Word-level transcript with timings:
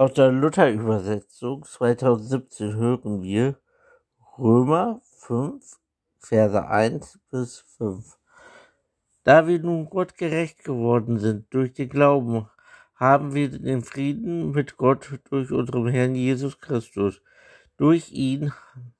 Aus 0.00 0.12
der 0.12 0.30
Luther-Übersetzung 0.30 1.64
2017 1.64 2.76
hören 2.76 3.20
wir 3.20 3.58
Römer 4.38 5.00
5, 5.02 5.76
Verse 6.20 6.68
1 6.68 7.18
bis 7.32 7.58
5. 7.76 8.16
Da 9.24 9.48
wir 9.48 9.58
nun 9.58 9.90
Gott 9.90 10.16
gerecht 10.16 10.62
geworden 10.62 11.18
sind 11.18 11.52
durch 11.52 11.72
den 11.72 11.88
Glauben, 11.88 12.48
haben 12.94 13.34
wir 13.34 13.48
den 13.48 13.82
Frieden 13.82 14.52
mit 14.52 14.76
Gott 14.76 15.18
durch 15.30 15.50
unseren 15.50 15.88
Herrn 15.88 16.14
Jesus 16.14 16.60
Christus. 16.60 17.20
Durch 17.76 18.12
ihn 18.12 18.52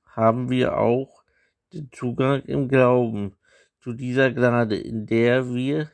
haben 0.05 0.49
wir 0.49 0.77
auch 0.77 1.23
den 1.71 1.93
Zugang 1.93 2.41
im 2.41 2.67
Glauben 2.67 3.37
zu 3.79 3.93
dieser 3.93 4.31
Gnade, 4.31 4.75
in 4.75 5.05
der 5.05 5.47
wir 5.53 5.91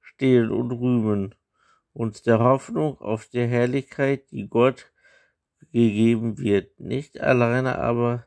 stehen 0.00 0.50
und 0.50 0.72
rühmen 0.72 1.36
uns 1.92 2.22
der 2.22 2.38
Hoffnung 2.38 3.00
auf 3.00 3.26
die 3.26 3.46
Herrlichkeit, 3.46 4.30
die 4.30 4.48
Gott 4.48 4.92
gegeben 5.72 6.38
wird. 6.38 6.78
Nicht 6.80 7.20
alleine 7.20 7.78
aber 7.78 8.26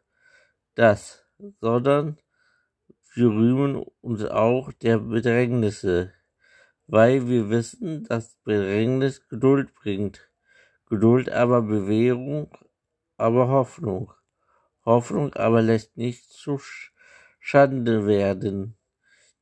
das, 0.76 1.26
sondern 1.60 2.18
wir 3.14 3.28
rühmen 3.28 3.84
uns 4.02 4.24
auch 4.26 4.72
der 4.72 5.00
Bedrängnisse, 5.00 6.14
weil 6.88 7.28
wir 7.28 7.50
wissen, 7.50 8.04
dass 8.06 8.36
Bedrängnis 8.44 9.28
Geduld 9.28 9.74
bringt. 9.76 10.30
Geduld 10.88 11.30
aber 11.30 11.62
Bewährung, 11.62 12.52
aber 13.18 13.48
Hoffnung. 13.48 14.14
Hoffnung 14.86 15.34
aber 15.34 15.62
lässt 15.62 15.98
nicht 15.98 16.30
zu 16.30 16.60
Schande 17.40 18.08
werden. 18.08 18.78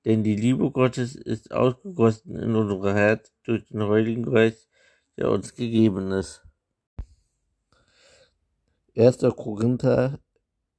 Denn 0.05 0.23
die 0.23 0.35
Liebe 0.35 0.71
Gottes 0.71 1.15
ist 1.15 1.51
ausgegossen 1.51 2.35
in 2.35 2.55
unser 2.55 2.93
Herz 2.93 3.33
durch 3.43 3.65
den 3.65 3.83
Heiligen 3.83 4.23
Geist, 4.23 4.69
der 5.17 5.29
uns 5.29 5.55
gegeben 5.55 6.11
ist. 6.11 6.41
1. 8.95 9.19
Korinther 9.35 10.19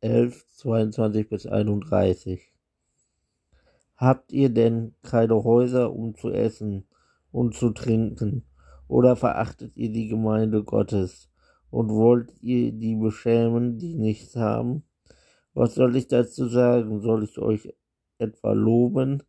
11, 0.01 0.47
22 0.57 1.29
bis 1.29 1.47
31 1.47 2.51
Habt 4.01 4.33
ihr 4.33 4.49
denn 4.49 4.95
keine 5.03 5.45
Häuser, 5.45 5.93
um 5.93 6.15
zu 6.15 6.31
essen 6.31 6.87
und 7.31 7.55
zu 7.55 7.69
trinken? 7.71 8.47
Oder 8.89 9.15
verachtet 9.15 9.77
ihr 9.77 9.93
die 9.93 10.09
Gemeinde 10.09 10.65
Gottes? 10.65 11.31
Und 11.71 11.91
wollt 11.91 12.33
ihr 12.41 12.73
die 12.73 12.97
beschämen, 12.97 13.79
die 13.79 13.95
nichts 13.95 14.37
haben? 14.37 14.85
Was 15.53 15.75
soll 15.75 15.97
ich 15.97 16.09
dazu 16.09 16.49
sagen? 16.49 17.01
Soll 17.01 17.25
ich 17.25 17.39
euch 17.39 17.75
etwa 18.21 18.53
loben? 18.53 19.23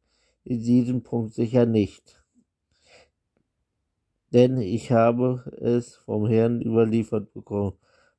In 0.44 0.61
diesem 0.64 1.03
Punkt 1.03 1.34
sicher 1.34 1.66
nicht. 1.66 2.22
Denn 4.33 4.58
ich 4.59 4.92
habe 4.92 5.44
es 5.61 5.95
vom 5.95 6.28
Herrn 6.28 6.61
überliefert 6.61 7.33
bekommen, 7.33 7.73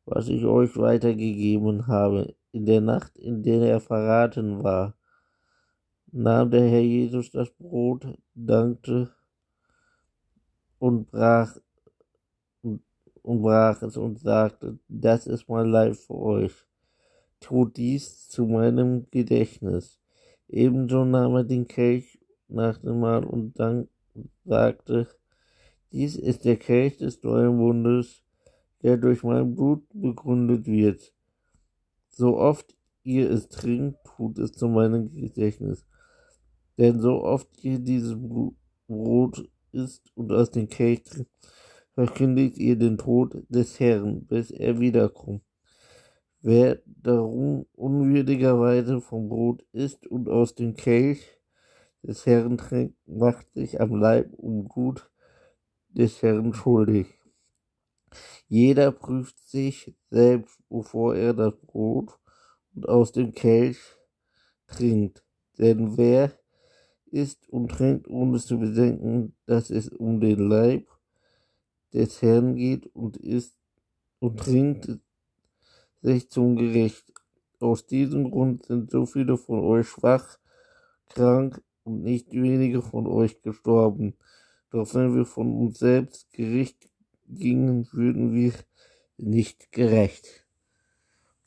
was 0.05 0.29
ich 0.29 0.45
euch 0.45 0.77
weitergegeben 0.77 1.87
habe. 1.87 2.34
In 2.53 2.67
der 2.67 2.83
Nacht, 2.83 3.17
in 3.19 3.42
der 3.42 3.62
er 3.62 3.81
verraten 3.81 4.62
war, 4.62 4.95
nahm 6.12 6.51
der 6.51 6.69
Herr 6.69 6.83
Jesus 6.83 7.31
das 7.31 7.51
Brot, 7.51 8.07
dankte 8.34 9.11
und 10.79 11.11
brach, 11.11 11.57
und, 12.61 12.83
brach 13.41 13.81
es 13.83 13.97
und 13.97 14.19
sagte, 14.19 14.79
das 14.89 15.27
ist 15.27 15.48
mein 15.48 15.69
Leib 15.69 15.97
für 15.97 16.19
euch. 16.19 16.53
Tut 17.41 17.77
dies 17.77 18.29
zu 18.29 18.47
meinem 18.47 19.07
Gedächtnis. 19.11 20.02
Ebenso 20.53 21.06
nahm 21.06 21.34
er 21.34 21.45
den 21.45 21.67
Kelch 21.67 22.19
nach 22.48 22.77
dem 22.77 23.00
Mahl 23.00 23.25
und 23.25 23.58
dann 23.58 23.89
sagte, 24.45 25.08
dies 25.92 26.14
ist 26.14 26.45
der 26.45 26.58
Kelch 26.58 26.98
des 26.98 27.22
neuen 27.22 27.56
Bundes, 27.56 28.22
der 28.83 28.98
durch 28.98 29.23
mein 29.23 29.55
Blut 29.55 29.83
begründet 29.95 30.67
wird. 30.67 31.14
So 32.11 32.36
oft 32.36 32.77
ihr 33.03 33.30
es 33.30 33.48
trinkt, 33.48 33.97
tut 34.05 34.39
es 34.39 34.52
zu 34.52 34.68
meinem 34.68 35.11
Gedächtnis. 35.11 35.86
Denn 36.77 37.01
so 37.01 37.24
oft 37.24 37.48
ihr 37.64 37.79
dieses 37.79 38.14
Brot 38.86 39.48
isst 39.73 40.13
und 40.14 40.33
aus 40.33 40.51
dem 40.51 40.69
Kelch 40.69 41.02
trinkt, 41.05 41.30
verkündigt 41.95 42.58
ihr 42.58 42.77
den 42.77 42.98
Tod 42.98 43.42
des 43.48 43.80
Herrn, 43.80 44.27
bis 44.27 44.51
er 44.51 44.79
wiederkommt. 44.80 45.42
Wer 46.45 46.83
darum 46.86 47.67
unwürdigerweise 47.73 49.01
vom 49.01 49.29
Brot 49.29 49.64
isst 49.70 50.08
und 50.08 50.29
aus 50.29 50.57
dem 50.57 50.75
Kelch 50.75 51.39
des 52.03 52.27
Herrn 52.27 52.58
trinkt, 52.58 52.97
macht 53.07 53.53
sich 53.53 53.80
am 53.80 53.95
Leib 53.95 54.35
und 54.35 54.69
Blut 54.69 55.08
des 55.91 56.20
Herrn 56.20 56.52
schuldig. 56.52 57.07
Jeder 58.48 58.91
prüft 58.91 59.39
sich 59.48 59.95
selbst, 60.11 60.58
bevor 60.69 61.14
er 61.14 61.33
das 61.33 61.55
Brot 61.61 62.19
und 62.75 62.89
aus 62.89 63.13
dem 63.13 63.33
Kelch 63.33 63.79
trinkt. 64.67 65.25
Denn 65.58 65.97
wer 65.97 66.33
isst 67.07 67.48
und 67.51 67.70
trinkt, 67.70 68.08
ohne 68.08 68.41
zu 68.41 68.58
bedenken, 68.58 69.36
dass 69.47 69.70
es 69.70 69.89
um 69.91 70.20
den 70.20 70.48
Leib 70.48 70.89
des 71.92 72.20
Herrn 72.20 72.57
geht 72.57 72.86
und 72.97 73.17
isst 73.17 73.57
und 74.19 74.41
trinkt 74.41 74.98
sich 76.02 76.29
zum 76.29 76.57
Gericht. 76.57 77.05
Aus 77.61 77.86
diesem 77.86 78.30
Grund 78.30 78.67
sind 78.67 78.90
so 78.90 79.07
viele 79.07 79.36
von 79.36 79.61
euch 79.61 79.89
schwach, 79.89 80.39
krank 81.08 81.63
und 81.85 82.02
nicht 82.02 82.33
wenige 82.33 82.83
von 82.83 83.07
euch 83.07 83.40
gestorben. 83.42 84.14
Doch 84.70 84.95
wenn 84.95 85.14
wir 85.14 85.24
von 85.24 85.55
uns 85.55 85.79
selbst 85.79 86.33
Gericht 86.33 86.90
gingen, 87.29 87.89
würden 87.92 88.35
wir 88.35 88.52
nicht 89.17 89.70
gerecht. 89.70 90.42